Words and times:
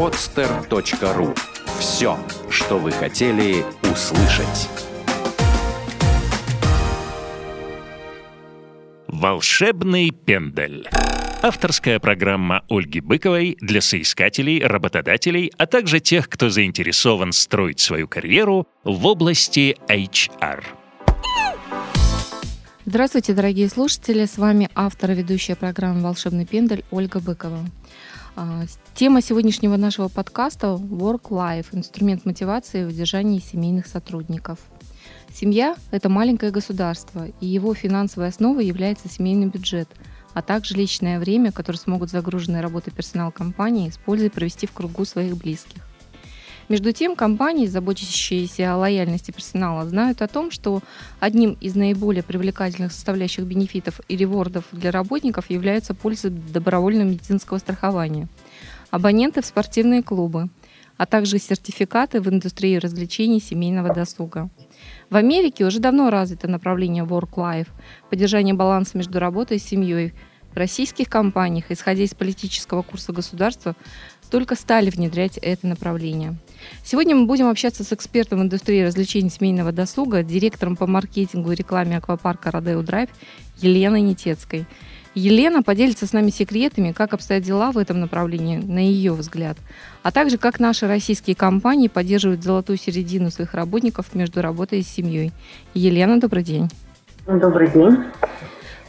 podster.ru 0.00 1.38
Все, 1.78 2.18
что 2.48 2.78
вы 2.78 2.90
хотели 2.90 3.62
услышать. 3.82 4.70
«Волшебный 9.08 10.10
пендель». 10.10 10.88
Авторская 11.42 11.98
программа 11.98 12.64
Ольги 12.70 13.00
Быковой 13.00 13.58
для 13.60 13.82
соискателей, 13.82 14.64
работодателей, 14.64 15.52
а 15.58 15.66
также 15.66 16.00
тех, 16.00 16.30
кто 16.30 16.48
заинтересован 16.48 17.32
строить 17.32 17.80
свою 17.80 18.08
карьеру 18.08 18.66
в 18.84 19.04
области 19.04 19.76
HR. 19.86 20.64
Здравствуйте, 22.86 23.34
дорогие 23.34 23.68
слушатели! 23.68 24.24
С 24.24 24.38
вами 24.38 24.70
автор 24.74 25.10
и 25.10 25.14
ведущая 25.14 25.56
программы 25.56 26.00
«Волшебный 26.00 26.46
пендель» 26.46 26.84
Ольга 26.90 27.20
Быкова. 27.20 27.66
А, 28.42 28.64
тема 28.94 29.20
сегодняшнего 29.20 29.76
нашего 29.76 30.08
подкаста– 30.08 30.68
Work-Life– 30.68 31.66
инструмент 31.72 32.24
мотивации 32.24 32.86
в 32.86 32.88
удержании 32.88 33.38
семейных 33.38 33.86
сотрудников. 33.86 34.60
Семья– 35.30 35.76
это 35.90 36.08
маленькое 36.08 36.50
государство, 36.50 37.26
и 37.42 37.46
его 37.46 37.74
финансовой 37.74 38.28
основой 38.28 38.64
является 38.64 39.10
семейный 39.10 39.48
бюджет– 39.48 39.88
а 40.34 40.42
также 40.42 40.74
личное 40.74 41.18
время, 41.18 41.52
которое 41.52 41.78
смогут 41.78 42.10
загруженные 42.10 42.62
работой 42.62 42.92
персонал 42.92 43.32
компании 43.32 43.90
с 43.90 43.98
пользой 43.98 44.30
провести 44.30 44.66
в 44.66 44.72
кругу 44.72 45.04
своих 45.04 45.36
близких. 45.36 45.82
Между 46.70 46.92
тем, 46.92 47.16
компании, 47.16 47.66
заботящиеся 47.66 48.72
о 48.72 48.76
лояльности 48.76 49.32
персонала, 49.32 49.84
знают 49.88 50.22
о 50.22 50.28
том, 50.28 50.52
что 50.52 50.82
одним 51.18 51.56
из 51.60 51.74
наиболее 51.74 52.22
привлекательных 52.22 52.92
составляющих 52.92 53.44
бенефитов 53.44 54.00
и 54.06 54.16
ревордов 54.16 54.62
для 54.70 54.92
работников 54.92 55.50
является 55.50 55.94
польза 55.94 56.30
добровольного 56.30 57.08
медицинского 57.08 57.58
страхования, 57.58 58.28
абоненты 58.92 59.42
в 59.42 59.46
спортивные 59.46 60.04
клубы, 60.04 60.48
а 60.96 61.06
также 61.06 61.40
сертификаты 61.40 62.20
в 62.20 62.28
индустрии 62.28 62.76
развлечений 62.76 63.40
семейного 63.40 63.92
досуга. 63.92 64.48
В 65.10 65.16
Америке 65.16 65.64
уже 65.64 65.80
давно 65.80 66.08
развито 66.08 66.46
направление 66.46 67.02
work-life, 67.02 67.66
поддержание 68.10 68.54
баланса 68.54 68.96
между 68.96 69.18
работой 69.18 69.56
и 69.56 69.60
семьей. 69.60 70.14
В 70.52 70.56
российских 70.56 71.08
компаниях, 71.08 71.66
исходя 71.70 72.02
из 72.02 72.14
политического 72.14 72.82
курса 72.82 73.12
государства, 73.12 73.74
только 74.30 74.54
стали 74.54 74.90
внедрять 74.90 75.38
это 75.38 75.66
направление. 75.66 76.36
Сегодня 76.84 77.16
мы 77.16 77.26
будем 77.26 77.48
общаться 77.48 77.84
с 77.84 77.92
экспертом 77.92 78.42
индустрии 78.42 78.82
развлечений 78.82 79.30
семейного 79.30 79.72
досуга, 79.72 80.22
директором 80.22 80.76
по 80.76 80.86
маркетингу 80.86 81.52
и 81.52 81.56
рекламе 81.56 81.96
аквапарка 81.96 82.50
«Родео 82.50 82.82
Драйв» 82.82 83.10
Еленой 83.60 84.00
Нетецкой– 84.00 84.66
Елена 85.14 85.62
поделится 85.62 86.06
с 86.06 86.12
нами 86.12 86.30
секретами, 86.30 86.92
как 86.92 87.14
обстоят 87.14 87.42
дела 87.42 87.72
в 87.72 87.78
этом 87.78 88.00
направлении, 88.00 88.58
на 88.58 88.78
ее 88.78 89.12
взгляд, 89.12 89.56
а 90.04 90.12
также 90.12 90.38
как 90.38 90.60
наши 90.60 90.86
российские 90.86 91.34
компании 91.34 91.88
поддерживают 91.88 92.44
золотую 92.44 92.78
середину 92.78 93.30
своих 93.30 93.54
работников 93.54 94.14
между 94.14 94.40
работой 94.40 94.80
и 94.80 94.84
семьей. 94.84 95.32
Елена, 95.74 96.20
добрый 96.20 96.44
день. 96.44 96.70
Добрый 97.26 97.68
день. 97.70 97.96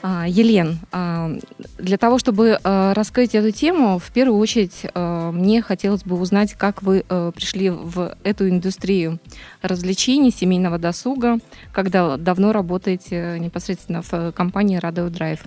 А, 0.04 0.26
Елен, 0.28 0.80
а, 0.92 1.30
для 1.78 1.98
того, 1.98 2.18
чтобы 2.18 2.58
а, 2.64 2.94
раскрыть 2.96 3.36
эту 3.36 3.52
тему, 3.52 4.00
в 4.00 4.12
первую 4.12 4.40
очередь 4.40 4.88
мне 4.96 5.62
хотелось 5.62 6.04
бы 6.04 6.20
узнать, 6.20 6.54
как 6.54 6.82
вы 6.82 7.04
пришли 7.34 7.70
в 7.70 8.16
эту 8.24 8.50
индустрию 8.50 9.20
развлечений, 9.62 10.32
семейного 10.32 10.78
досуга, 10.78 11.38
когда 11.74 12.18
давно 12.18 12.52
работаете 12.52 13.38
непосредственно 13.40 14.02
в 14.02 14.32
компании 14.34 14.80
Radio 14.80 15.10
Drive. 15.10 15.40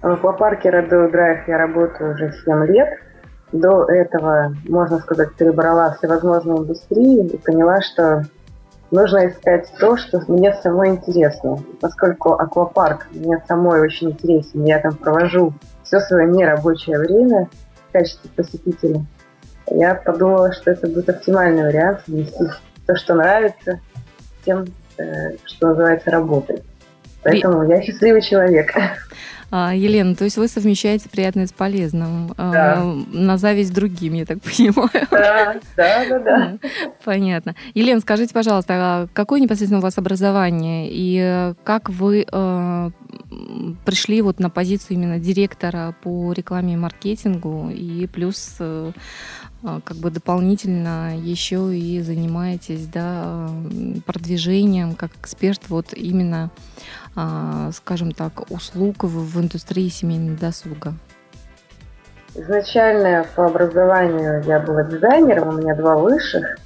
В 0.00 0.06
аквапарке 0.06 0.70
Родео 0.70 1.10
Драйв 1.10 1.46
я 1.46 1.58
работаю 1.58 2.14
уже 2.14 2.32
7 2.44 2.66
лет. 2.66 2.88
До 3.52 3.84
этого, 3.84 4.56
можно 4.68 4.98
сказать, 4.98 5.34
перебрала 5.34 5.94
всевозможные 5.94 6.58
индустрии 6.58 7.26
и 7.26 7.36
поняла, 7.36 7.80
что 7.82 8.24
нужно 8.92 9.28
искать 9.28 9.72
то, 9.80 9.96
что 9.96 10.22
мне 10.28 10.54
самой 10.54 10.90
интересно. 10.90 11.58
Поскольку 11.80 12.34
аквапарк 12.34 13.08
мне 13.10 13.42
самой 13.48 13.80
очень 13.80 14.10
интересен, 14.10 14.64
я 14.64 14.78
там 14.78 14.94
провожу 14.94 15.52
все 15.82 15.98
свое 16.00 16.28
нерабочее 16.28 16.98
время 16.98 17.48
в 17.88 17.92
качестве 17.92 18.30
посетителя, 18.36 19.04
я 19.66 19.94
подумала, 19.94 20.52
что 20.52 20.70
это 20.70 20.86
будет 20.86 21.08
оптимальный 21.08 21.64
вариант 21.64 22.00
совместить 22.04 22.50
то, 22.86 22.96
что 22.96 23.14
нравится, 23.14 23.80
тем, 24.44 24.66
э, 24.98 25.36
что 25.44 25.68
называется 25.68 26.10
работой. 26.10 26.62
Поэтому 27.22 27.68
я 27.68 27.82
счастливый 27.82 28.22
человек. 28.22 28.74
А, 29.54 29.74
Елена, 29.74 30.14
то 30.14 30.24
есть 30.24 30.38
вы 30.38 30.48
совмещаете 30.48 31.10
приятное 31.10 31.46
с 31.46 31.52
полезным. 31.52 32.32
А, 32.38 32.52
да. 32.52 32.94
На 33.12 33.36
зависть 33.36 33.74
другим, 33.74 34.14
я 34.14 34.24
так 34.24 34.38
понимаю. 34.42 35.06
Да, 35.10 35.56
да, 35.76 36.08
да, 36.08 36.18
да. 36.18 36.58
Понятно. 37.04 37.54
Елена, 37.74 38.00
скажите, 38.00 38.32
пожалуйста, 38.32 38.74
а 38.76 39.08
какое 39.12 39.40
непосредственно 39.40 39.80
у 39.80 39.82
вас 39.82 39.98
образование 39.98 40.88
и 40.90 41.52
как 41.64 41.90
вы 41.90 42.24
э, 42.32 42.90
пришли 43.84 44.22
вот 44.22 44.40
на 44.40 44.48
позицию 44.48 44.96
именно 44.96 45.18
директора 45.18 45.94
по 46.02 46.32
рекламе 46.32 46.72
и 46.72 46.76
маркетингу 46.76 47.68
и 47.68 48.06
плюс 48.06 48.56
э, 48.58 48.92
как 49.62 49.96
бы 49.96 50.10
дополнительно 50.10 51.16
еще 51.16 51.76
и 51.76 52.00
занимаетесь 52.00 52.86
да, 52.86 53.48
продвижением 54.06 54.94
как 54.94 55.10
эксперт 55.16 55.68
вот 55.68 55.92
именно 55.92 56.50
а, 57.14 57.70
скажем 57.72 58.12
так, 58.12 58.50
услуг 58.50 59.04
в, 59.04 59.08
в 59.08 59.40
индустрии 59.40 59.88
семейного 59.88 60.38
досуга? 60.38 60.94
Изначально 62.34 63.26
по 63.36 63.46
образованию 63.46 64.42
я 64.46 64.58
была 64.60 64.84
дизайнером, 64.84 65.48
у 65.48 65.52
меня 65.58 65.74
два 65.74 65.96
высших. 65.96 66.56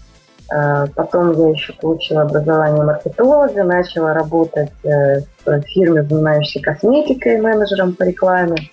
А, 0.48 0.86
потом 0.94 1.32
я 1.32 1.50
еще 1.50 1.72
получила 1.72 2.22
образование 2.22 2.84
маркетолога, 2.84 3.64
начала 3.64 4.14
работать 4.14 4.70
э, 4.84 5.22
в 5.44 5.60
фирме, 5.62 6.04
занимающейся 6.04 6.60
косметикой, 6.60 7.40
менеджером 7.40 7.94
по 7.94 8.04
рекламе. 8.04 8.70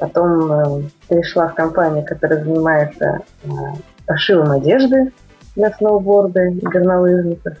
Потом 0.00 0.50
э, 0.50 0.82
перешла 1.08 1.48
в 1.48 1.54
компанию, 1.54 2.04
которая 2.06 2.42
занимается 2.42 3.20
э, 3.44 3.48
пошивом 4.06 4.50
одежды 4.50 5.12
для 5.54 5.70
сноуборда 5.72 6.46
и 6.46 6.58
горнолыжников. 6.60 7.58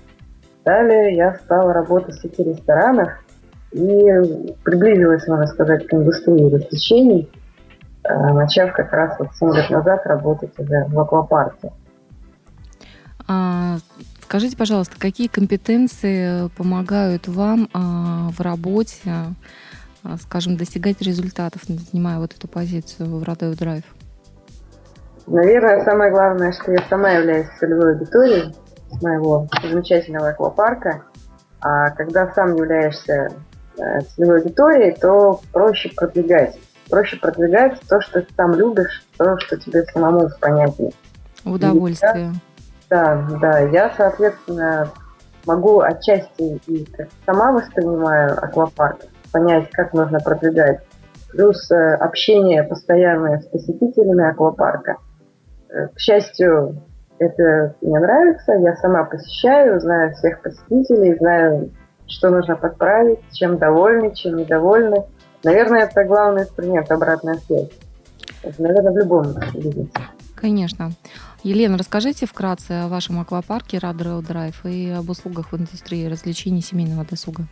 Далее 0.64 1.16
я 1.16 1.34
стала 1.34 1.74
работать 1.74 2.16
в 2.16 2.22
сети 2.22 2.42
ресторанов 2.42 3.10
и 3.72 3.84
приблизилась, 4.64 5.26
можно 5.28 5.46
сказать, 5.46 5.86
к 5.86 5.92
индустрии 5.92 6.50
развлечений, 6.50 7.30
э, 8.04 8.32
начав 8.32 8.72
как 8.72 8.90
раз 8.90 9.18
вот 9.18 9.28
7 9.38 9.54
лет 9.54 9.68
назад 9.68 10.06
работать 10.06 10.58
уже 10.58 10.86
в 10.88 10.98
аквапарке. 10.98 11.70
А, 13.28 13.76
скажите, 14.22 14.56
пожалуйста, 14.56 14.96
какие 14.98 15.28
компетенции 15.28 16.48
помогают 16.56 17.28
вам 17.28 17.68
а, 17.74 18.30
в 18.30 18.40
работе, 18.40 19.12
скажем, 20.20 20.56
достигать 20.56 21.00
результатов, 21.00 21.62
занимая 21.66 22.18
вот 22.18 22.34
эту 22.34 22.48
позицию 22.48 23.18
в 23.18 23.22
Родео 23.22 23.54
Драйв? 23.54 23.84
Наверное, 25.26 25.84
самое 25.84 26.10
главное, 26.10 26.52
что 26.52 26.72
я 26.72 26.82
сама 26.88 27.10
являюсь 27.10 27.48
целевой 27.58 27.94
аудиторией 27.94 28.54
моего 29.02 29.48
замечательного 29.62 30.30
аквапарка. 30.30 31.04
А 31.60 31.90
когда 31.90 32.32
сам 32.32 32.56
являешься 32.56 33.28
Э, 33.80 34.00
целевой 34.02 34.40
аудитории, 34.40 34.96
то 35.00 35.40
проще 35.52 35.90
продвигать. 35.96 36.58
Проще 36.90 37.16
продвигать 37.16 37.80
то, 37.88 38.00
что 38.00 38.20
ты 38.20 38.34
сам 38.36 38.52
любишь, 38.54 39.04
то, 39.16 39.38
что 39.38 39.56
тебе 39.56 39.84
самому 39.84 40.28
понятнее. 40.40 40.92
Удовольствие. 41.44 42.34
да, 42.90 43.26
да. 43.40 43.60
Я, 43.60 43.94
соответственно, 43.96 44.90
могу 45.46 45.80
отчасти 45.80 46.60
и 46.66 46.86
сама 47.24 47.52
воспринимаю 47.52 48.32
аквапарк, 48.44 48.98
понять, 49.30 49.70
как 49.70 49.92
нужно 49.92 50.18
продвигать. 50.20 50.80
Плюс 51.30 51.70
э, 51.70 51.94
общение 51.94 52.62
постоянное 52.64 53.40
с 53.40 53.46
посетителями 53.46 54.28
аквапарка. 54.28 54.96
Э, 55.68 55.88
к 55.88 55.98
счастью, 55.98 56.82
это 57.18 57.74
мне 57.80 57.98
нравится. 57.98 58.52
Я 58.52 58.74
сама 58.76 59.04
посещаю, 59.04 59.80
знаю 59.80 60.12
всех 60.14 60.42
посетителей, 60.42 61.16
знаю 61.16 61.70
что 62.10 62.30
нужно 62.30 62.56
подправить, 62.56 63.20
чем 63.32 63.58
довольны, 63.58 64.14
чем 64.14 64.36
недовольны. 64.36 65.04
Наверное, 65.44 65.82
это 65.82 66.04
главный 66.04 66.42
инструмент 66.42 66.90
обратная 66.90 67.36
связь. 67.46 67.70
Это, 68.42 68.60
наверное, 68.62 68.92
в 68.92 68.96
любом 68.96 69.34
бизнесе. 69.54 69.88
Конечно. 70.34 70.90
Елена, 71.42 71.78
расскажите 71.78 72.26
вкратце 72.26 72.72
о 72.72 72.88
вашем 72.88 73.20
аквапарке 73.20 73.78
Радрео 73.78 74.20
Драйв 74.20 74.64
и 74.66 74.90
об 74.90 75.08
услугах 75.08 75.52
в 75.52 75.56
индустрии 75.56 76.06
развлечений 76.06 76.60
семейного 76.60 77.04
досуга. 77.04 77.44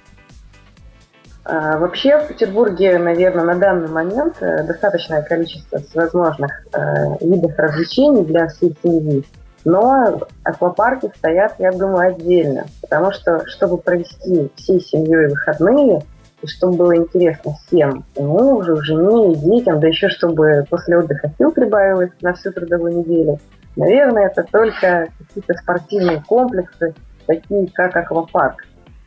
А, 1.51 1.79
вообще 1.79 2.19
в 2.19 2.29
Петербурге, 2.29 2.99
наверное, 2.99 3.45
на 3.45 3.55
данный 3.55 3.89
момент 3.89 4.37
э, 4.43 4.65
достаточное 4.65 5.23
количество 5.23 5.79
всевозможных 5.79 6.67
э, 6.75 6.79
видов 7.23 7.59
развлечений 7.59 8.23
для 8.27 8.49
всей 8.49 8.77
семьи. 8.83 9.25
Но 9.65 10.21
аквапарки 10.45 11.11
стоят, 11.17 11.55
я 11.59 11.73
думаю, 11.73 12.11
отдельно, 12.11 12.67
потому 12.83 13.13
что, 13.13 13.47
чтобы 13.47 13.79
провести 13.79 14.53
всей 14.57 14.79
семьей 14.79 15.29
выходные, 15.29 16.03
и 16.43 16.47
чтобы 16.47 16.77
было 16.77 16.97
интересно 16.97 17.55
всем, 17.67 18.05
мужу, 18.19 18.77
жене, 18.83 19.35
детям, 19.37 19.81
да 19.81 19.89
еще 19.89 20.11
чтобы 20.11 20.67
после 20.69 20.99
отдыха 20.99 21.33
сил 21.39 21.51
прибавилось 21.51 22.13
на 22.21 22.35
всю 22.35 22.53
трудовую 22.53 22.99
неделю. 22.99 23.39
Наверное, 23.75 24.27
это 24.27 24.43
только 24.43 25.09
какие-то 25.19 25.55
спортивные 25.55 26.23
комплексы, 26.27 26.95
такие 27.27 27.69
как 27.73 27.97
аквапарк. 27.97 28.67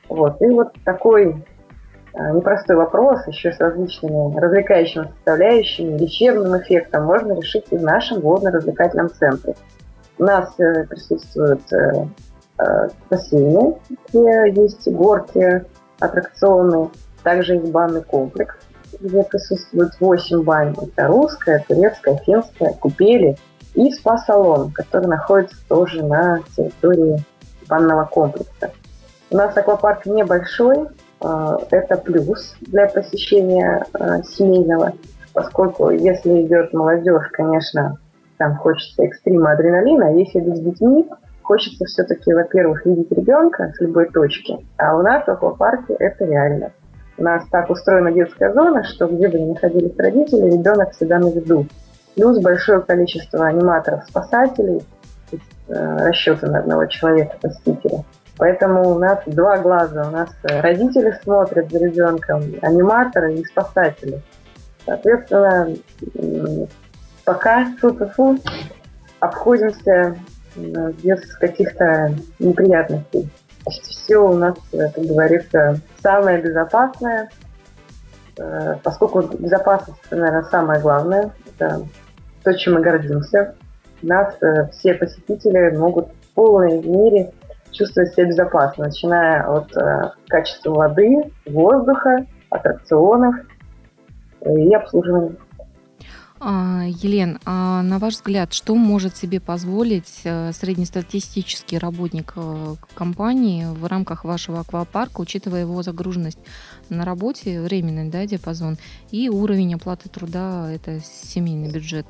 Вот. 0.09 0.41
И 0.41 0.47
вот 0.47 0.73
такой 0.83 1.45
непростой 2.13 2.75
вопрос, 2.75 3.25
еще 3.27 3.51
с 3.51 3.59
различными 3.59 4.37
развлекающими 4.37 5.07
составляющими, 5.15 5.97
лечебным 5.97 6.59
эффектом, 6.59 7.05
можно 7.05 7.33
решить 7.33 7.65
и 7.71 7.77
в 7.77 7.83
нашем 7.83 8.21
водно-развлекательном 8.21 9.09
центре. 9.09 9.55
У 10.17 10.23
нас 10.23 10.53
э, 10.59 10.85
присутствуют 10.85 11.61
э, 11.73 12.05
э, 12.59 12.89
бассейны, 13.09 13.77
где 14.09 14.51
есть 14.53 14.87
горки, 14.91 15.65
аттракционы, 15.99 16.89
также 17.23 17.55
есть 17.55 17.71
банный 17.71 18.03
комплекс, 18.03 18.55
где 18.99 19.23
присутствует 19.23 19.91
8 19.99 20.43
бань. 20.43 20.75
Это 20.81 21.07
русская, 21.07 21.63
турецкая, 21.67 22.17
финская, 22.17 22.73
купели 22.73 23.37
и 23.73 23.91
спа-салон, 23.91 24.71
который 24.71 25.07
находится 25.07 25.55
тоже 25.67 26.03
на 26.03 26.39
территории 26.55 27.23
банного 27.67 28.05
комплекса. 28.05 28.71
У 29.29 29.37
нас 29.37 29.55
аквапарк 29.55 30.05
небольшой, 30.05 30.77
а, 30.77 30.89
это 31.21 31.97
плюс 31.97 32.55
для 32.61 32.87
посещения 32.87 33.85
а, 33.93 34.23
семейного, 34.23 34.93
поскольку 35.33 35.91
если 35.91 36.41
идет 36.41 36.73
молодежь, 36.73 37.27
конечно, 37.31 37.97
там 38.37 38.55
хочется 38.57 39.03
экстрима 39.03 39.51
адреналина, 39.51 40.07
а 40.07 40.11
если 40.11 40.39
идут 40.39 40.57
с 40.57 40.61
детьми, 40.61 41.07
хочется 41.43 41.85
все-таки, 41.85 42.33
во-первых, 42.33 42.85
видеть 42.85 43.11
ребенка 43.11 43.71
с 43.75 43.79
любой 43.81 44.09
точки, 44.09 44.65
а 44.77 44.97
у 44.97 45.01
нас 45.01 45.25
в 45.25 45.29
аквапарке 45.29 45.93
это 45.99 46.25
реально. 46.25 46.71
У 47.17 47.23
нас 47.23 47.43
так 47.51 47.69
устроена 47.69 48.11
детская 48.11 48.51
зона, 48.51 48.83
что 48.83 49.05
где 49.07 49.27
бы 49.27 49.39
ни 49.39 49.49
находились 49.49 49.95
родители, 49.97 50.49
ребенок 50.49 50.91
всегда 50.91 51.19
на 51.19 51.29
виду. 51.29 51.67
Плюс 52.15 52.41
большое 52.41 52.81
количество 52.81 53.45
аниматоров-спасателей, 53.45 54.81
э, 55.67 55.97
расчеты 56.07 56.47
на 56.47 56.59
одного 56.59 56.87
человека-спасителя. 56.87 58.03
Поэтому 58.37 58.95
у 58.95 58.99
нас 58.99 59.19
два 59.25 59.57
глаза. 59.57 60.07
У 60.07 60.11
нас 60.11 60.29
родители 60.43 61.17
смотрят 61.23 61.71
за 61.71 61.79
ребенком, 61.79 62.41
аниматоры 62.61 63.35
и 63.35 63.45
спасатели. 63.45 64.21
Соответственно, 64.85 65.75
пока 67.23 67.65
фу-фу-фу 67.79 68.39
обходимся 69.19 70.17
без 70.55 71.35
каких-то 71.35 72.13
неприятностей. 72.39 73.29
Все 73.67 74.17
у 74.17 74.33
нас, 74.33 74.57
как 74.71 74.97
говорится, 74.97 75.79
самое 76.01 76.41
безопасное, 76.41 77.29
э, 78.37 78.75
поскольку 78.83 79.21
безопасность, 79.21 79.99
наверное, 80.09 80.43
самое 80.43 80.81
главное. 80.81 81.31
Это 81.45 81.83
то, 82.43 82.53
чем 82.57 82.73
мы 82.73 82.81
гордимся. 82.81 83.55
Нас 84.01 84.35
э, 84.41 84.67
все 84.71 84.95
посетители 84.95 85.75
могут 85.77 86.09
в 86.09 86.33
полной 86.33 86.81
мере 86.81 87.31
чувствовать 87.71 88.13
себя 88.13 88.27
безопасно, 88.27 88.85
начиная 88.85 89.47
от 89.47 89.75
э, 89.75 90.11
качества 90.27 90.71
воды, 90.71 91.31
воздуха, 91.45 92.25
аттракционов 92.49 93.35
и 94.45 94.73
обслуживания. 94.73 95.35
А, 96.43 96.85
Елен, 96.87 97.37
а 97.45 97.83
на 97.83 97.99
ваш 97.99 98.15
взгляд, 98.15 98.51
что 98.51 98.73
может 98.73 99.15
себе 99.15 99.39
позволить 99.39 100.21
э, 100.23 100.51
среднестатистический 100.53 101.77
работник 101.77 102.33
э, 102.35 102.75
компании 102.95 103.65
в 103.65 103.85
рамках 103.85 104.23
вашего 104.25 104.61
аквапарка, 104.61 105.21
учитывая 105.21 105.61
его 105.61 105.83
загруженность 105.83 106.39
на 106.89 107.05
работе, 107.05 107.61
временный 107.61 108.09
да, 108.09 108.25
диапазон 108.25 108.79
и 109.11 109.29
уровень 109.29 109.75
оплаты 109.75 110.09
труда, 110.09 110.71
это 110.71 110.99
семейный 110.99 111.71
бюджет? 111.71 112.07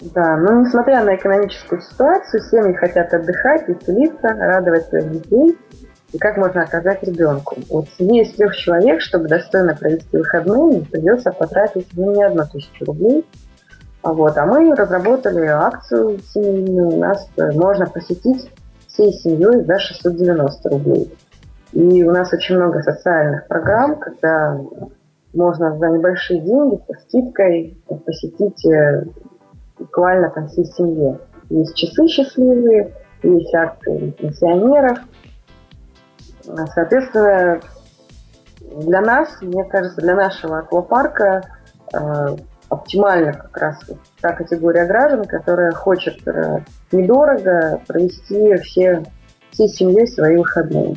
Да, 0.00 0.36
ну 0.36 0.60
несмотря 0.60 1.02
на 1.02 1.16
экономическую 1.16 1.80
ситуацию, 1.80 2.42
семьи 2.42 2.72
хотят 2.74 3.12
отдыхать, 3.12 3.68
веселиться, 3.68 4.28
радовать 4.28 4.86
своих 4.86 5.10
детей. 5.10 5.58
И 6.12 6.18
как 6.18 6.36
можно 6.36 6.62
оказать 6.62 7.02
ребенку? 7.02 7.56
Вот 7.68 7.88
семье 7.98 8.22
из 8.22 8.32
трех 8.34 8.56
человек, 8.56 9.00
чтобы 9.00 9.28
достойно 9.28 9.74
провести 9.74 10.16
выходные, 10.16 10.82
придется 10.82 11.32
потратить 11.32 11.88
ну, 11.94 12.14
не 12.14 12.22
одну 12.22 12.44
тысячу 12.50 12.84
рублей. 12.86 13.26
А 14.02 14.12
вот, 14.12 14.38
а 14.38 14.46
мы 14.46 14.74
разработали 14.74 15.46
акцию 15.46 16.20
семейную. 16.32 16.98
Нас 16.98 17.28
э, 17.36 17.50
можно 17.52 17.86
посетить 17.86 18.50
всей 18.86 19.12
семьей 19.12 19.64
за 19.64 19.78
690 19.78 20.70
рублей. 20.70 21.12
И 21.72 22.04
у 22.04 22.10
нас 22.10 22.32
очень 22.32 22.56
много 22.56 22.82
социальных 22.82 23.46
программ, 23.48 23.98
когда 23.98 24.58
можно 25.34 25.76
за 25.76 25.88
небольшие 25.88 26.40
деньги 26.40 26.80
со 26.86 26.98
скидкой 27.02 27.82
посетить 28.06 28.64
э, 28.64 29.04
буквально 29.88 30.30
там 30.30 30.48
всей 30.48 30.66
семье. 30.66 31.18
Есть 31.48 31.74
часы 31.74 32.06
счастливые, 32.08 32.94
есть 33.22 33.54
акции 33.54 34.10
пенсионеров. 34.10 34.98
Соответственно, 36.74 37.60
для 38.60 39.00
нас, 39.00 39.40
мне 39.40 39.64
кажется, 39.64 40.00
для 40.00 40.14
нашего 40.14 40.58
аквапарка 40.58 41.42
э, 41.92 42.36
оптимально 42.68 43.32
как 43.32 43.56
раз 43.56 43.78
та 44.20 44.32
категория 44.32 44.86
граждан, 44.86 45.24
которая 45.24 45.72
хочет 45.72 46.26
э, 46.26 46.60
недорого 46.92 47.80
провести 47.86 48.56
все, 48.56 49.02
всей 49.50 49.68
семьей 49.68 50.06
свои 50.06 50.36
выходные. 50.36 50.96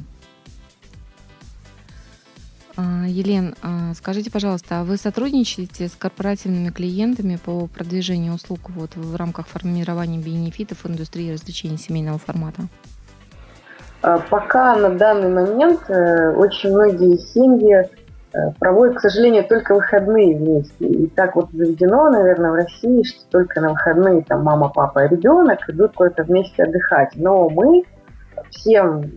А, 2.81 3.05
Елен, 3.05 3.53
а, 3.61 3.93
скажите, 3.93 4.31
пожалуйста, 4.31 4.79
а 4.79 4.83
вы 4.83 4.97
сотрудничаете 4.97 5.87
с 5.87 5.91
корпоративными 5.91 6.69
клиентами 6.69 7.37
по 7.43 7.67
продвижению 7.67 8.33
услуг 8.33 8.59
вот, 8.69 8.95
в 8.95 9.15
рамках 9.15 9.47
формирования 9.47 10.17
бенефитов 10.17 10.85
индустрии 10.85 11.31
развлечений 11.31 11.77
семейного 11.77 12.17
формата? 12.17 12.63
А, 14.01 14.17
пока 14.17 14.75
на 14.75 14.89
данный 14.89 15.29
момент 15.29 15.81
э, 15.89 16.31
очень 16.31 16.71
многие 16.71 17.17
семьи 17.17 17.87
э, 18.33 18.51
проводят, 18.59 18.97
к 18.97 19.01
сожалению, 19.01 19.47
только 19.47 19.75
выходные 19.75 20.35
вместе. 20.35 20.87
И 20.87 21.07
так 21.07 21.35
вот 21.35 21.51
заведено, 21.51 22.09
наверное, 22.09 22.51
в 22.51 22.55
России, 22.55 23.03
что 23.03 23.19
только 23.29 23.61
на 23.61 23.69
выходные 23.69 24.23
там 24.23 24.43
мама, 24.43 24.69
папа 24.69 25.05
ребенок 25.05 25.69
идут 25.69 25.91
куда-то 25.93 26.23
вместе 26.23 26.63
отдыхать. 26.63 27.11
Но 27.15 27.47
мы 27.47 27.83
всем 28.49 29.11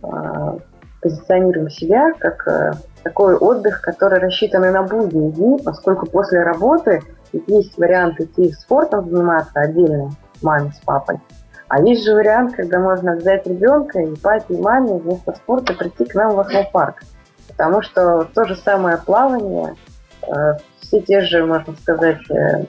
позиционируем 1.05 1.69
себя 1.69 2.13
как 2.17 2.47
э, 2.47 2.71
такой 3.03 3.35
отдых, 3.35 3.81
который 3.81 4.17
рассчитан 4.17 4.63
на 4.63 4.81
будние 4.81 5.31
дни, 5.31 5.59
поскольку 5.63 6.07
после 6.07 6.41
работы 6.41 7.03
есть 7.31 7.77
вариант 7.77 8.19
идти 8.19 8.51
спортом 8.53 9.07
заниматься 9.07 9.59
отдельно 9.59 10.09
маме 10.41 10.71
с 10.75 10.83
папой, 10.83 11.19
а 11.67 11.79
есть 11.79 12.03
же 12.03 12.15
вариант, 12.15 12.55
когда 12.55 12.79
можно 12.79 13.15
взять 13.15 13.45
ребенка 13.45 13.99
и 13.99 14.15
папе 14.15 14.55
и 14.55 14.57
маме 14.57 14.97
вместо 14.97 15.33
спорта 15.33 15.73
прийти 15.73 16.05
к 16.05 16.15
нам 16.15 16.33
в 16.33 16.39
аквапарк. 16.39 17.03
Потому 17.49 17.83
что 17.83 18.27
то 18.33 18.45
же 18.45 18.55
самое 18.55 18.97
плавание, 18.97 19.75
э, 20.27 20.53
все 20.81 21.01
те 21.01 21.21
же, 21.21 21.45
можно 21.45 21.75
сказать, 21.75 22.19
э, 22.31 22.65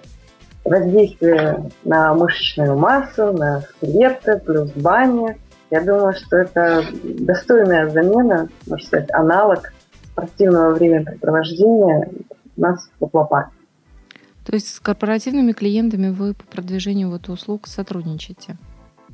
воздействия 0.63 1.63
на 1.85 2.13
мышечную 2.13 2.77
массу, 2.77 3.33
на 3.33 3.63
скелеты, 3.63 4.39
плюс 4.45 4.73
баня– 4.73 5.37
я 5.71 5.81
думаю, 5.81 6.15
что 6.15 6.37
это 6.37 6.85
достойная 7.03 7.89
замена, 7.89 8.49
можно 8.67 8.87
сказать, 8.87 9.13
аналог 9.13 9.73
спортивного 10.05 10.75
времяпрепровождения 10.75 12.09
у 12.57 12.61
нас 12.61 12.89
в 12.99 13.05
аквапарке. 13.05 13.53
То 14.45 14.55
есть 14.55 14.75
с 14.75 14.81
корпоративными 14.81 15.53
клиентами 15.53 16.11
вы 16.11 16.35
по 16.35 16.45
продвижению 16.45 17.11
вот 17.11 17.29
услуг 17.29 17.67
сотрудничаете? 17.67 18.57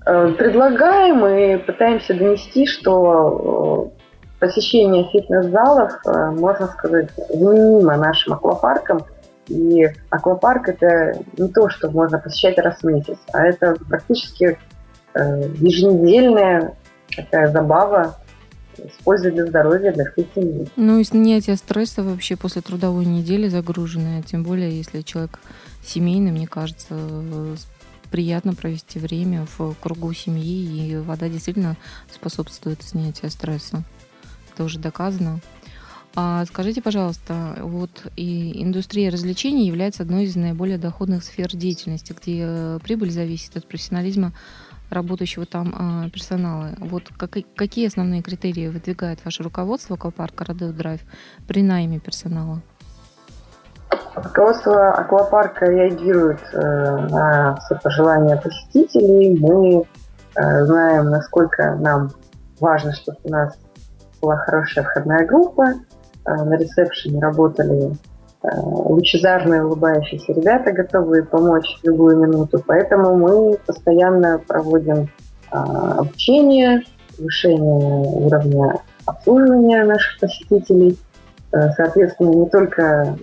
Э, 0.04 0.28
предлагаем 0.36 1.24
и 1.26 1.56
пытаемся 1.56 2.12
донести, 2.14 2.66
что 2.66 3.90
э, 3.94 4.02
посещение 4.40 5.08
фитнес-залов, 5.10 5.92
э, 6.04 6.30
можно 6.32 6.66
сказать, 6.66 7.10
заменимо 7.30 7.96
нашим 7.96 8.34
аквапаркам. 8.34 9.00
И 9.48 9.86
аквапарк– 10.10 10.68
это 10.80 11.18
не 11.38 11.48
то, 11.48 11.68
что 11.70 11.90
можно 11.90 12.18
посещать 12.18 12.58
раз 12.58 12.80
в 12.80 12.84
месяц, 12.84 13.18
а 13.32 13.44
это 13.46 13.76
практически 13.88 14.58
еженедельная 15.14 16.74
такая 17.14 17.52
забава 17.52 18.18
с 18.76 19.02
пользой 19.04 19.32
для 19.32 19.46
здоровья, 19.46 19.92
для 19.92 20.10
всей 20.10 20.26
семьи. 20.34 20.66
Ну 20.76 20.98
и 20.98 21.04
снятие 21.04 21.56
стресса 21.56 22.02
вообще 22.02 22.36
после 22.36 22.62
трудовой 22.62 23.04
недели 23.04 23.48
загруженная, 23.48 24.22
тем 24.22 24.42
более 24.42 24.76
если 24.76 25.02
человек 25.02 25.38
семейный, 25.84 26.32
мне 26.32 26.46
кажется, 26.46 26.96
приятно 28.10 28.54
провести 28.54 28.98
время 28.98 29.46
в 29.58 29.74
кругу 29.80 30.12
семьи, 30.12 30.90
и 30.90 30.96
вода 30.96 31.28
действительно 31.28 31.76
способствует 32.12 32.82
снятию 32.82 33.30
стресса. 33.30 33.84
Это 34.52 34.64
уже 34.64 34.78
доказано. 34.78 35.40
А 36.14 36.44
скажите, 36.44 36.82
пожалуйста, 36.82 37.56
вот 37.60 37.90
и 38.16 38.62
индустрия 38.62 39.10
развлечений 39.10 39.66
является 39.66 40.02
одной 40.02 40.24
из 40.24 40.36
наиболее 40.36 40.76
доходных 40.76 41.24
сфер 41.24 41.48
деятельности, 41.56 42.14
где 42.18 42.78
прибыль 42.82 43.10
зависит 43.10 43.56
от 43.56 43.66
профессионализма 43.66 44.32
работающего 44.92 45.46
там 45.46 46.10
персонала. 46.12 46.70
Вот 46.78 47.04
какие 47.56 47.86
основные 47.86 48.22
критерии 48.22 48.68
выдвигает 48.68 49.24
ваше 49.24 49.42
руководство 49.42 49.96
аквапарка 49.96 50.44
Родео 50.44 50.72
Драйв 50.72 51.00
при 51.46 51.62
найме 51.62 51.98
персонала? 51.98 52.60
Руководство 54.14 54.92
аквапарка 54.92 55.66
реагирует 55.66 56.40
на 56.52 57.56
все 57.56 57.76
пожелания 57.82 58.36
посетителей. 58.36 59.38
Мы 59.38 59.84
знаем, 60.34 61.06
насколько 61.10 61.74
нам 61.76 62.10
важно, 62.60 62.92
чтобы 62.92 63.18
у 63.24 63.30
нас 63.30 63.58
была 64.20 64.36
хорошая 64.36 64.84
входная 64.84 65.26
группа. 65.26 65.74
На 66.24 66.56
ресепшене 66.56 67.20
работали 67.20 67.92
Э, 67.92 68.11
лучезарные, 68.42 69.64
улыбающиеся 69.64 70.32
ребята, 70.32 70.72
готовые 70.72 71.24
помочь 71.24 71.78
в 71.80 71.86
любую 71.86 72.18
минуту. 72.18 72.62
Поэтому 72.66 73.16
мы 73.16 73.56
постоянно 73.66 74.40
проводим 74.46 75.08
а, 75.50 75.98
обучение, 75.98 76.82
повышение 77.16 77.64
уровня 77.64 78.80
обслуживания 79.06 79.84
наших 79.84 80.20
посетителей. 80.20 80.98
Э, 81.52 81.70
соответственно, 81.76 82.30
не 82.30 82.48
только 82.48 83.16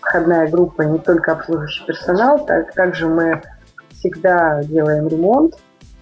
входная 0.00 0.48
группа, 0.48 0.82
не 0.82 0.98
только 0.98 1.32
обслуживающий 1.32 1.86
персонал, 1.86 2.44
так, 2.44 2.72
также 2.74 3.06
мы 3.06 3.42
всегда 3.90 4.62
делаем 4.64 5.08
ремонт. 5.08 5.54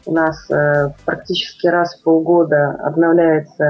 У 0.07 0.13
нас 0.13 0.51
э, 0.51 0.91
практически 1.05 1.67
раз 1.67 1.95
в 1.97 2.03
полгода 2.03 2.71
обновляется 2.83 3.65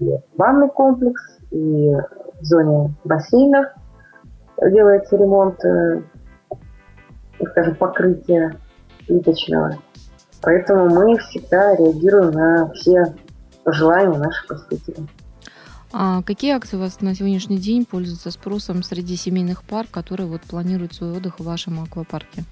э, 0.00 0.06
ванный 0.36 0.68
комплекс 0.68 1.38
и 1.50 1.94
в 2.40 2.44
зоне 2.44 2.94
бассейнов 3.04 3.66
делается 4.60 5.16
ремонт, 5.16 5.64
э, 5.64 6.02
скажем, 7.50 7.76
покрытия 7.76 8.56
плиточного. 9.06 9.78
Поэтому 10.42 10.88
мы 10.88 11.18
всегда 11.18 11.74
реагируем 11.76 12.30
на 12.32 12.70
все 12.72 13.14
пожелания 13.64 14.18
наших 14.18 14.46
посетителей. 14.46 15.08
А 15.92 16.22
какие 16.22 16.54
акции 16.54 16.76
у 16.76 16.80
вас 16.80 17.00
на 17.00 17.14
сегодняшний 17.14 17.58
день 17.58 17.86
пользуются 17.86 18.30
спросом 18.30 18.82
среди 18.82 19.16
семейных 19.16 19.62
пар, 19.62 19.86
которые 19.90 20.26
вот 20.26 20.42
планируют 20.42 20.94
свой 20.94 21.16
отдых 21.16 21.38
в 21.38 21.44
вашем 21.44 21.82
аквапарке? 21.82 22.44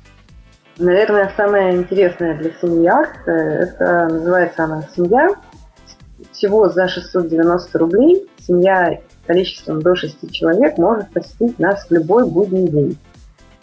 Наверное, 0.79 1.33
самая 1.37 1.77
интересная 1.77 2.37
для 2.39 2.51
семьи 2.61 2.87
акция, 2.87 3.63
это 3.63 4.09
называется 4.13 4.65
она 4.65 4.83
«Семья». 4.95 5.29
Всего 6.33 6.69
за 6.69 6.89
690 6.89 7.79
рублей 7.79 8.27
семья 8.39 9.01
количеством 9.27 9.83
до 9.83 9.95
6 9.95 10.31
человек 10.33 10.79
может 10.79 11.11
посетить 11.11 11.59
нас 11.59 11.87
в 11.87 11.91
любой 11.93 12.29
будний 12.29 12.69
день. 12.69 12.99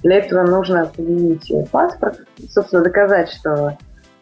Для 0.04 0.18
этого 0.18 0.44
нужно 0.44 0.86
предъявить 0.86 1.52
паспорт, 1.72 2.22
собственно, 2.50 2.84
доказать, 2.84 3.32
что 3.32 3.78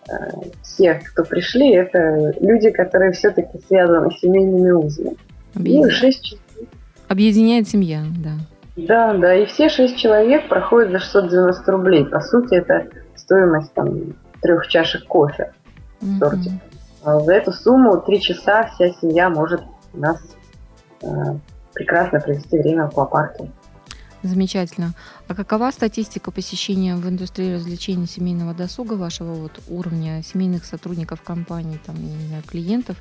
э, 0.10 0.14
все, 0.62 0.96
кто 0.96 1.24
пришли, 1.24 1.74
это 1.74 2.34
люди, 2.42 2.70
которые 2.70 3.14
все-таки 3.14 3.60
связаны 3.68 4.12
с 4.12 4.20
семейными 4.20 4.72
узами. 4.72 5.16
Объедин... 5.56 5.88
И 5.88 5.92
6 5.92 6.24
человек. 6.24 6.70
Объединяет 7.08 7.68
семья, 7.68 8.04
да. 8.24 8.34
Да, 8.88 9.14
да, 9.14 9.36
и 9.36 9.46
все 9.46 9.68
шесть 9.68 9.98
человек 9.98 10.48
проходят 10.48 10.92
за 10.92 11.00
690 11.00 11.72
рублей. 11.72 12.06
По 12.06 12.22
сути, 12.22 12.56
это 12.56 12.88
стоимость 13.16 13.74
там 13.74 14.14
трех 14.42 14.68
чашек 14.68 15.06
кофе 15.06 15.52
в 16.00 16.20
торте. 16.20 16.52
Mm-hmm. 17.04 17.26
За 17.26 17.34
эту 17.34 17.52
сумму 17.52 18.00
три 18.02 18.22
часа 18.22 18.70
вся 18.74 18.90
семья 19.02 19.30
может 19.30 19.62
нас 19.94 20.22
прекрасно 21.74 22.20
провести 22.20 22.58
время 22.58 22.86
в 22.86 22.90
аквапарке. 22.90 23.50
Замечательно. 24.22 24.94
А 25.30 25.36
какова 25.36 25.72
статистика 25.72 26.30
посещения 26.32 26.96
в 26.96 27.08
индустрии 27.08 27.54
развлечений 27.54 28.06
семейного 28.06 28.54
досуга 28.54 28.94
вашего 28.94 29.34
вот 29.34 29.62
уровня 29.70 30.22
семейных 30.24 30.66
сотрудников 30.66 31.22
компании, 31.22 31.80
там, 31.86 31.96
не 31.96 32.28
знаю, 32.28 32.44
клиентов? 32.44 32.98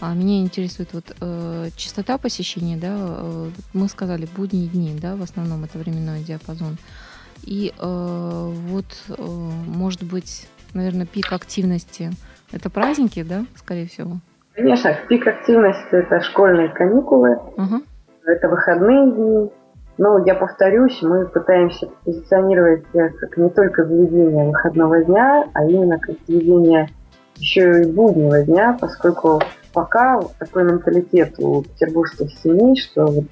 А 0.00 0.14
меня 0.14 0.40
интересует 0.40 0.92
вот 0.92 1.16
э, 1.20 1.70
частота 1.76 2.18
посещения, 2.18 2.76
да, 2.76 2.94
э, 2.98 3.50
мы 3.72 3.88
сказали 3.88 4.28
будние 4.36 4.68
дни, 4.68 4.96
да, 5.00 5.16
в 5.16 5.22
основном 5.22 5.64
это 5.64 5.78
временной 5.78 6.22
диапазон. 6.22 6.78
И 7.42 7.72
э, 7.76 8.52
вот, 8.68 8.86
э, 9.08 9.14
может 9.18 10.04
быть, 10.04 10.46
наверное, 10.72 11.06
пик 11.06 11.32
активности 11.32 12.12
это 12.52 12.70
праздники, 12.70 13.22
да, 13.22 13.46
скорее 13.56 13.88
всего? 13.88 14.20
Конечно, 14.54 14.96
пик 15.08 15.26
активности– 15.26 15.88
это 15.90 16.20
школьные 16.20 16.68
каникулы, 16.68 17.36
угу. 17.56 17.82
это 18.24 18.48
выходные 18.48 19.10
дни. 19.10 19.50
Но 19.96 20.24
я 20.24 20.34
повторюсь, 20.34 21.00
мы 21.02 21.26
пытаемся 21.26 21.88
позиционировать 22.04 22.84
как 22.92 23.36
не 23.36 23.48
только 23.50 23.84
заведение 23.84 24.48
выходного 24.48 25.04
дня, 25.04 25.44
а 25.54 25.64
именно 25.64 25.98
как 25.98 26.16
заведение 26.26 26.88
еще 27.36 27.82
и 27.82 27.92
буднего 27.92 28.42
дня, 28.42 28.76
поскольку 28.80 29.40
пока 29.72 30.20
такой 30.38 30.64
менталитет 30.64 31.34
у 31.38 31.62
петербургских 31.62 32.30
семей, 32.38 32.76
что 32.76 33.06
вот 33.06 33.26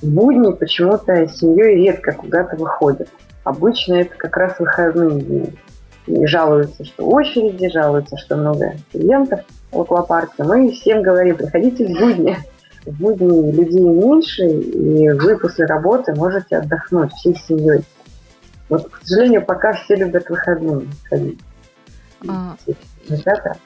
в 0.00 0.08
будни 0.08 0.52
почему-то 0.52 1.26
семьей 1.28 1.86
редко 1.86 2.12
куда-то 2.12 2.56
выходят. 2.56 3.08
Обычно 3.44 3.94
это 3.94 4.14
как 4.16 4.36
раз 4.36 4.58
выходные 4.58 5.20
дни. 5.20 5.58
И 6.08 6.26
жалуются, 6.26 6.84
что 6.84 7.06
очереди, 7.06 7.68
жалуются, 7.70 8.16
что 8.16 8.36
много 8.36 8.74
клиентов– 8.90 9.40
в 9.70 9.80
аквапарке, 9.80 10.44
мы 10.44 10.70
всем 10.72 11.02
говорим, 11.02 11.36
приходите 11.36 11.86
в 11.86 11.98
будни. 11.98 12.38
В 12.86 13.00
будни 13.00 13.52
людей 13.52 13.82
меньше, 13.82 14.44
и 14.44 15.10
вы 15.10 15.36
после 15.38 15.66
работы 15.66 16.14
можете 16.14 16.56
отдохнуть 16.56 17.12
всей 17.12 17.36
семьей. 17.36 17.84
Вот, 18.68 18.88
к 18.88 19.00
сожалению, 19.04 19.44
пока 19.44 19.74
все 19.74 19.96
любят 19.96 20.28
выходные 20.30 20.86
ходить. 21.08 21.38
А, 22.26 22.56
ребята 23.08 23.56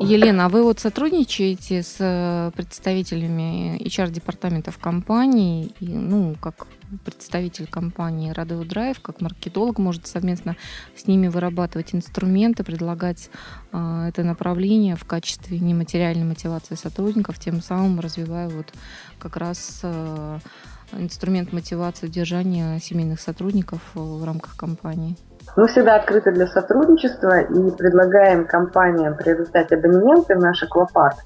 Елена, 0.00 0.46
а 0.46 0.48
вы 0.48 0.62
вот 0.62 0.78
сотрудничаете 0.78 1.82
с 1.82 1.96
э, 1.98 2.52
представителями 2.54 3.82
HR-департаментов 3.82 4.78
компании, 4.78 5.72
и, 5.80 5.86
ну, 5.88 6.36
как 6.40 6.68
представитель 7.04 7.66
компании 7.66 8.32
Radio 8.32 8.62
Drive, 8.62 8.98
как 9.02 9.20
маркетолог, 9.20 9.78
может 9.78 10.06
совместно 10.06 10.56
с 10.96 11.08
ними 11.08 11.26
вырабатывать 11.26 11.96
инструменты, 11.96 12.62
предлагать 12.62 13.28
э, 13.72 14.06
это 14.08 14.22
направление 14.22 14.94
в 14.94 15.04
качестве 15.04 15.58
нематериальной 15.58 16.24
мотивации 16.24 16.76
сотрудников, 16.76 17.40
тем 17.40 17.60
самым 17.60 17.98
развивая 17.98 18.48
вот 18.48 18.72
как 19.18 19.36
раз 19.36 19.80
э, 19.82 20.38
инструмент 20.92 21.52
мотивации 21.52 22.06
удержания 22.06 22.78
семейных 22.78 23.20
сотрудников 23.20 23.80
в 23.94 24.24
рамках 24.24 24.56
компании. 24.56 25.16
Мы 25.56 25.66
всегда 25.66 25.96
открыты 25.96 26.32
для 26.32 26.46
сотрудничества 26.46 27.40
и 27.40 27.70
предлагаем 27.70 28.46
компаниям 28.46 29.16
приобретать 29.16 29.72
абонементы 29.72 30.36
в 30.36 30.38
наш 30.40 30.62
аквапарк. 30.62 31.16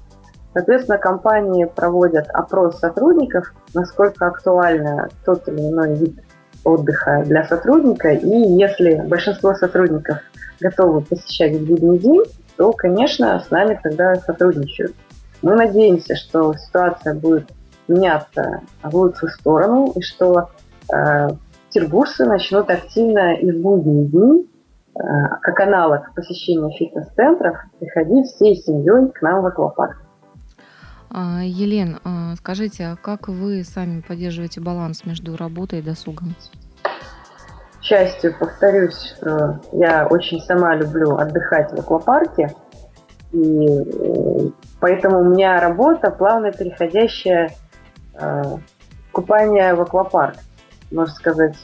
Соответственно, 0.53 0.97
компании 0.97 1.65
проводят 1.65 2.29
опрос 2.31 2.79
сотрудников, 2.79 3.53
насколько 3.73 4.27
актуально 4.27 5.09
тот 5.25 5.47
или 5.47 5.61
иной 5.61 5.95
вид 5.95 6.19
отдыха 6.63 7.23
для 7.25 7.43
сотрудника. 7.45 8.09
И 8.09 8.29
если 8.29 9.01
большинство 9.07 9.53
сотрудников 9.55 10.19
готовы 10.59 11.01
посещать 11.01 11.55
в 11.55 11.65
будний 11.65 11.97
день, 11.97 12.23
то, 12.55 12.71
конечно, 12.71 13.39
с 13.39 13.49
нами 13.51 13.79
тогда 13.81 14.15
сотрудничают. 14.15 14.93
Мы 15.41 15.55
надеемся, 15.55 16.15
что 16.15 16.53
ситуация 16.53 17.15
будет 17.15 17.49
меняться 17.87 18.61
в 18.81 18.95
лучшую 18.95 19.31
сторону 19.31 19.91
и 19.95 20.01
что 20.01 20.49
э, 20.93 21.29
петербуржцы 21.73 22.25
начнут 22.25 22.69
активно 22.69 23.35
и 23.35 23.51
в 23.51 23.61
будние 23.61 24.05
дни, 24.05 24.47
э, 24.95 24.99
как 25.41 25.59
аналог 25.59 26.13
посещения 26.13 26.71
фитнес-центров, 26.77 27.57
приходить 27.79 28.27
всей 28.27 28.55
семьей 28.55 29.11
к 29.11 29.21
нам 29.21 29.41
в 29.41 29.45
аквапарк. 29.47 29.97
А, 31.09 31.41
Елен, 31.43 31.99
а, 32.03 32.35
скажите, 32.35 32.85
а 32.85 32.95
как 32.95 33.27
вы 33.27 33.63
сами 33.63 34.01
поддерживаете 34.01 34.61
баланс 34.61 35.05
между 35.05 35.35
работой 35.35 35.79
и 35.79 35.81
досугом? 35.81 36.35
К 37.79 37.83
счастью, 37.83 38.33
повторюсь, 38.39 39.15
что 39.17 39.59
я 39.73 40.07
очень 40.07 40.39
сама 40.41 40.75
люблю 40.75 41.17
отдыхать 41.17 41.71
в 41.71 41.79
аквапарке, 41.79 42.53
и 43.31 43.67
э, 43.67 44.49
поэтому 44.79 45.19
у 45.19 45.23
меня 45.25 45.59
работа 45.59 46.11
плавно 46.11 46.51
переходящая 46.51 47.51
э, 48.19 48.43
купание 49.11 49.73
в 49.73 49.81
аквапарк 49.81 50.35
можно 50.93 51.13
сказать, 51.13 51.57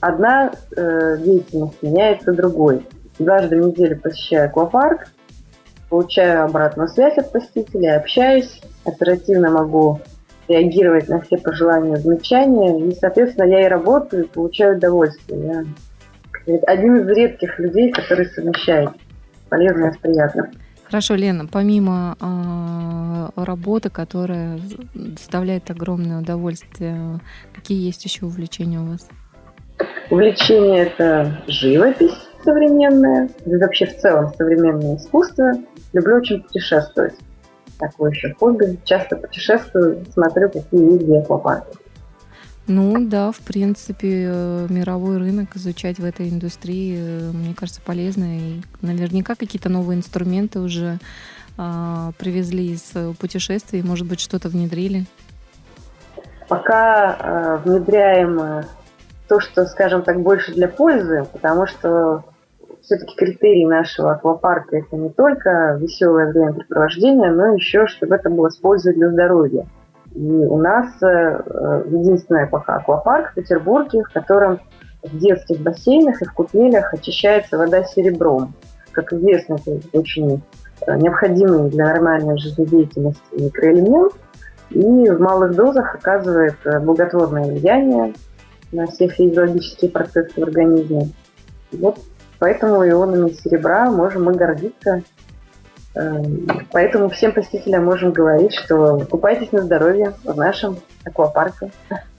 одна 0.00 0.52
э, 0.76 1.16
деятельность 1.18 1.82
меняется 1.82 2.32
другой. 2.32 2.86
Дважды 3.18 3.60
в 3.60 3.68
неделю 3.68 3.98
посещаю 3.98 4.46
аквапарк, 4.46 5.08
получаю 5.88 6.44
обратную 6.44 6.88
связь 6.88 7.16
от 7.16 7.32
посетителей, 7.32 7.96
общаюсь, 7.96 8.60
оперативно 8.84 9.50
могу 9.50 10.00
реагировать 10.48 11.08
на 11.08 11.20
все 11.20 11.38
пожелания, 11.38 11.96
замечания, 11.96 12.88
и, 12.88 12.94
соответственно, 12.94 13.46
я 13.46 13.66
и 13.66 13.68
работаю, 13.68 14.24
и 14.24 14.28
получаю 14.28 14.76
удовольствие. 14.76 15.66
Я 16.46 16.58
один 16.66 16.96
из 16.98 17.08
редких 17.08 17.58
людей, 17.58 17.90
который 17.90 18.26
совмещает 18.26 18.90
полезное 19.48 19.92
с 19.92 19.96
приятным. 19.96 20.50
Хорошо, 20.86 21.16
Лена, 21.16 21.46
помимо 21.46 22.16
э, 22.20 23.42
работы, 23.42 23.90
которая 23.90 24.60
доставляет 24.94 25.70
огромное 25.70 26.20
удовольствие, 26.20 27.20
какие 27.52 27.84
есть 27.84 28.04
еще 28.04 28.26
увлечения 28.26 28.78
у 28.78 28.92
вас? 28.92 29.08
Увлечение 30.10 30.84
это 30.84 31.42
живопись. 31.48 32.14
современное, 32.44 33.28
да 33.44 33.58
вообще 33.58 33.86
в 33.86 33.96
целом 33.96 34.32
современное 34.38 34.96
искусство. 34.96 35.52
Люблю 35.92 36.16
очень 36.16 36.42
путешествовать. 36.42 37.14
Такое 37.80 38.12
еще 38.12 38.32
хобби. 38.34 38.78
Часто 38.84 39.16
путешествую, 39.16 40.04
смотрю, 40.12 40.48
какие 40.50 40.92
есть 40.92 41.24
аквапарки. 41.24 41.76
Ну 42.68 42.96
да, 43.06 43.30
в 43.30 43.38
принципе, 43.38 44.26
э, 44.28 44.66
мировой 44.68 45.18
рынок 45.18 45.54
изучать 45.54 45.98
в 45.98 46.04
этой 46.04 46.28
индустрии, 46.28 46.98
э, 46.98 47.30
мне 47.32 47.54
кажется, 47.54 47.80
полезно. 47.80 48.38
И 48.38 48.62
наверняка 48.82 49.36
какие-то 49.36 49.68
новые 49.68 49.98
инструменты 49.98 50.58
уже 50.58 50.98
а, 51.58 52.10
привезли 52.18 52.72
из 52.72 52.90
э, 52.94 53.12
путешествий, 53.18 53.82
может 53.82 54.06
быть, 54.06 54.20
что-то 54.20 54.48
внедрили. 54.48 55.06
Пока 56.48 57.16
а, 57.18 57.56
внедряем 57.64 58.64
то, 59.28 59.40
что, 59.40 59.64
скажем 59.66 60.02
так, 60.02 60.20
больше 60.20 60.52
для 60.52 60.68
пользы, 60.68 61.24
потому 61.32 61.66
что 61.66 62.24
все-таки 62.82 63.14
критерий 63.16 63.66
нашего 63.66 64.12
аквапарка 64.12 64.76
это 64.76 64.96
не 64.96 65.10
только 65.10 65.76
веселое 65.80 66.32
времяпрепровождение, 66.32 67.30
но 67.30 67.54
еще, 67.54 67.86
чтобы 67.86 68.16
это 68.16 68.28
было 68.28 68.48
с 68.48 68.56
пользой 68.56 68.94
для 68.94 69.10
здоровья. 69.10 69.66
И 70.16 70.30
у 70.30 70.56
нас 70.56 70.86
э, 71.02 71.06
э, 71.06 71.84
единственный 71.88 72.46
пока 72.46 72.76
аквапарк 72.76 73.32
в 73.32 73.34
Петербурге, 73.34 74.02
в 74.02 74.12
котором 74.14 74.60
в 75.02 75.18
детских 75.18 75.60
бассейнах 75.60 76.22
и 76.22 76.24
в 76.24 76.32
купелях 76.32 76.94
очищается 76.94 77.58
вода 77.58 77.84
серебром. 77.84 78.54
Как 78.92 79.12
известно, 79.12 79.58
это 79.66 79.78
очень 79.92 80.42
э, 80.86 80.96
необходимый 80.96 81.68
для 81.68 81.84
нормальной 81.84 82.38
жизнедеятельности 82.38 83.20
микроэлемент, 83.32 84.14
и 84.70 85.10
в 85.10 85.20
малых 85.20 85.54
дозах 85.54 85.94
оказывает 85.94 86.56
благотворное 86.64 87.44
влияние 87.44 88.14
на 88.72 88.86
все 88.86 89.08
физиологические 89.08 89.90
процессы 89.90 90.32
в 90.34 90.42
организме. 90.42 91.10
Вот 91.72 91.98
поэтому 92.38 92.88
ионами 92.88 93.32
серебра 93.32 93.90
можем 93.90 94.24
мы 94.24 94.32
гордиться 94.32 95.02
поэтому 96.72 97.08
всем 97.08 97.32
посетителям 97.32 97.84
можем 97.84 98.12
говорить, 98.12 98.54
что 98.54 99.00
купайтесь 99.10 99.52
на 99.52 99.62
здоровье 99.62 100.12
в 100.24 100.36
нашем 100.36 100.76
аквапарке. 101.04 101.70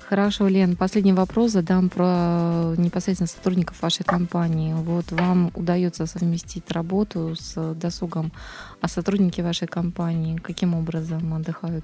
Хорошо, 0.09 0.47
Лен, 0.47 0.77
последний 0.77 1.11
вопрос 1.11 1.51
задам 1.51 1.89
про 1.89 2.73
непосредственно 2.77 3.27
сотрудников 3.27 3.81
вашей 3.81 4.05
компании. 4.05 4.73
Вот 4.73 5.11
вам 5.11 5.51
удается 5.53 6.05
совместить 6.05 6.71
работу 6.71 7.35
с 7.35 7.73
досугом, 7.73 8.31
а 8.79 8.87
сотрудники 8.87 9.41
вашей 9.41 9.67
компании 9.67 10.37
каким 10.37 10.75
образом 10.75 11.33
отдыхают? 11.33 11.83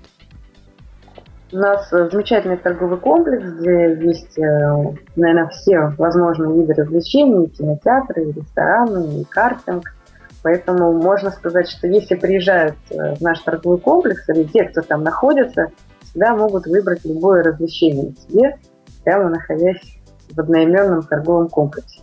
У 1.52 1.58
нас 1.58 1.90
замечательный 1.90 2.58
торговый 2.58 2.98
комплекс, 2.98 3.44
где 3.60 3.94
есть, 4.02 4.40
э, 4.40 4.96
наверное, 5.16 5.50
все 5.50 5.94
возможные 5.98 6.62
виды 6.62 6.74
развлечений, 6.74 7.48
кинотеатры, 7.48 8.32
рестораны, 8.32 9.22
и 9.22 9.26
картинг– 9.26 9.94
Поэтому 10.44 10.92
можно 10.92 11.32
сказать, 11.32 11.70
что 11.70 11.88
если 11.88 12.16
приезжают 12.16 12.76
э, 12.90 13.16
в 13.16 13.22
наш 13.22 13.40
торговый 13.40 13.80
комплекс, 13.80 14.28
или 14.28 14.44
те, 14.44 14.66
кто 14.66 14.82
там 14.82 15.04
находится, 15.04 15.70
всегда 16.02 16.36
могут 16.36 16.68
выбрать 16.68 17.04
любое 17.06 17.44
развлечение 17.44 18.14
себе, 18.28 18.60
прямо 19.04 19.30
находясь 19.30 19.98
в 20.30 20.40
одноименном 20.40 21.04
торговом 21.04 21.48
комплексе. 21.48 22.02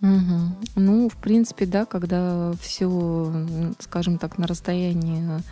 Угу. 0.00 0.70
Ну, 0.76 1.08
в 1.08 1.16
принципе, 1.16 1.66
да, 1.66 1.84
когда 1.84 2.52
все, 2.60 3.32
скажем 3.80 4.18
так, 4.18 4.38
на 4.38 4.46
расстоянии 4.46 5.42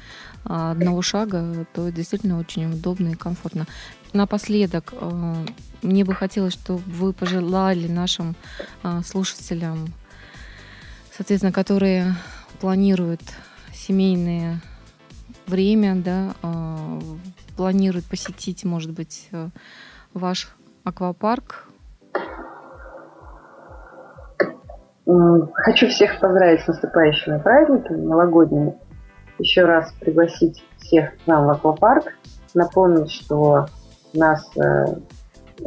а, 0.45 0.73
одного 0.73 1.03
шага, 1.03 1.67
то 1.73 1.91
действительно 1.91 2.39
очень 2.39 2.73
удобно 2.73 3.11
и 3.11 3.15
комфортно. 3.15 3.67
Напоследок, 4.13 4.93
э, 4.93 5.35
мне 5.83 6.05
бы 6.05 6.15
хотелось, 6.15 6.55
чтобы 6.55 6.83
вы 6.87 7.13
пожелали 7.13 7.87
нашим 7.87 8.35
а, 8.83 9.03
слушателям 9.03 9.93
соответственно, 11.21 11.53
которые 11.53 12.15
планируют 12.63 13.21
семейное 13.75 14.63
время, 15.47 15.95
да, 15.97 16.31
а, 16.43 16.99
планируют 17.59 18.07
посетить, 18.07 18.65
может 18.65 18.93
быть, 18.93 19.29
э, 19.33 19.49
ваш 20.15 20.49
аквапарк? 20.83 21.69
Хочу 25.05 25.89
всех 25.89 26.19
поздравить 26.21 26.63
с 26.63 26.69
наступающими 26.69 27.39
праздниками, 27.39 28.01
новогодними. 28.01 28.79
Еще 29.39 29.67
раз 29.67 29.93
пригласить 30.01 30.65
всех 30.79 31.11
к 31.19 31.27
нам 31.27 31.45
в 31.45 31.51
аквапарк. 31.51 32.15
Напомнить, 32.55 33.11
что 33.11 33.67
у 34.15 34.19
нас 34.19 34.51
э, 34.57 34.87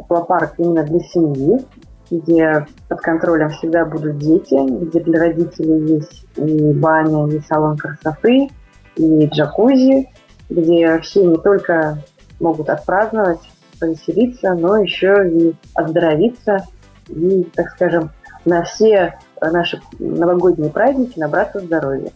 аквапарк 0.00 0.54
именно 0.58 0.82
для 0.82 0.98
семьи 0.98 1.64
где 2.10 2.66
под 2.88 3.00
контролем 3.00 3.50
всегда 3.50 3.84
будут 3.84 4.18
дети, 4.18 4.56
где 4.84 5.00
для 5.00 5.20
родителей 5.20 5.96
есть 5.96 6.26
и 6.36 6.72
баня, 6.72 7.26
и 7.28 7.40
салон 7.40 7.76
красоты, 7.76 8.48
и 8.96 9.26
джакузи, 9.26 10.10
где 10.50 10.98
все 11.00 11.24
не 11.24 11.36
только 11.38 11.98
могут 12.40 12.68
отпраздновать, 12.68 13.40
повеселиться, 13.80 14.54
но 14.54 14.78
еще 14.78 15.28
и 15.28 15.54
оздоровиться 15.74 16.64
и, 17.08 17.44
так 17.54 17.70
скажем, 17.70 18.10
на 18.44 18.62
все 18.62 19.18
наши 19.40 19.80
новогодние 19.98 20.70
праздники 20.70 21.18
набраться 21.18 21.60
здоровья. 21.60 22.10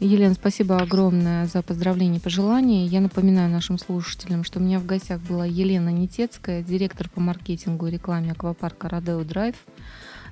Елена, 0.00 0.34
спасибо 0.34 0.78
огромное 0.78 1.46
за 1.46 1.62
поздравления 1.62 2.18
и 2.18 2.20
пожелания. 2.20 2.84
Я 2.84 3.00
напоминаю 3.00 3.48
нашим 3.48 3.78
слушателям, 3.78 4.42
что 4.42 4.58
у 4.58 4.62
меня 4.62 4.80
в 4.80 4.86
гостях 4.86 5.20
была 5.20 5.46
Елена 5.46 5.90
Нетецкая, 5.90 6.62
директор 6.62 7.08
по 7.08 7.20
маркетингу 7.20 7.86
и 7.86 7.92
рекламе 7.92 8.32
аквапарка 8.32 8.88
«Родео 8.88 9.22
Драйв». 9.22 9.54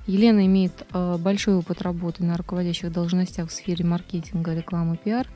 Елена 0.05 0.45
имеет 0.45 0.85
э, 0.91 1.17
большой 1.17 1.55
опыт 1.55 1.81
работы 1.81 2.23
на 2.23 2.35
руководящих 2.35 2.91
должностях 2.91 3.49
в 3.49 3.53
сфере 3.53 3.85
маркетинга, 3.85 4.53
рекламы, 4.53 4.97
пиар 4.97 5.27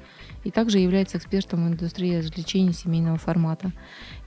и 0.43 0.51
также 0.51 0.79
является 0.79 1.17
экспертом 1.17 1.65
в 1.65 1.67
индустрии 1.69 2.17
развлечений 2.17 2.73
семейного 2.73 3.17
формата. 3.17 3.71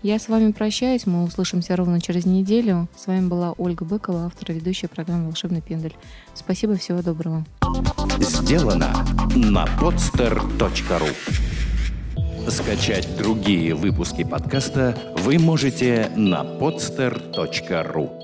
Я 0.02 0.18
с 0.18 0.28
вами 0.28 0.52
прощаюсь, 0.52 1.06
мы 1.06 1.24
услышимся 1.24 1.76
ровно 1.76 2.00
через 2.00 2.24
неделю. 2.24 2.88
С 2.96 3.06
вами 3.06 3.28
была 3.28 3.52
Ольга 3.52 3.84
Быкова, 3.84 4.26
автор 4.26 4.52
и 4.52 4.54
ведущая 4.54 4.88
программы 4.88 5.26
«Волшебный 5.26 5.60
пендель». 5.60 5.94
Спасибо, 6.34 6.76
всего 6.76 7.02
доброго. 7.02 7.44
Сделано 8.18 9.04
на 9.34 9.66
podster.ru 9.78 11.10
Скачать 12.48 13.16
другие 13.18 13.74
выпуски 13.74 14.24
подкаста 14.24 14.96
вы 15.18 15.38
можете 15.38 16.10
на 16.16 16.42
podster.ru 16.42 18.19